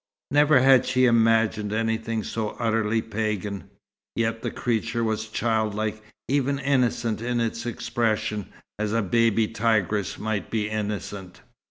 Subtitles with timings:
[0.31, 3.69] Never had she imagined anything so utterly pagan;
[4.15, 8.47] yet the creature was childlike, even innocent in its expression,
[8.79, 11.41] as a baby tigress might be innocent.